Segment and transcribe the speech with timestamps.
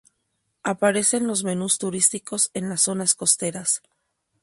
[0.63, 3.83] Aparecen los menús turísticos en las zonas costeras.